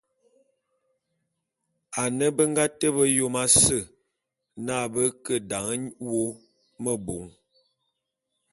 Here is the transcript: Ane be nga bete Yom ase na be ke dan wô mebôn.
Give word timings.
Ane 2.01 2.25
be 2.35 2.43
nga 2.51 2.63
bete 2.67 2.87
Yom 3.17 3.35
ase 3.43 3.79
na 4.65 4.75
be 4.93 5.03
ke 5.23 5.35
dan 5.49 5.79
wô 6.09 6.23
mebôn. 6.83 7.25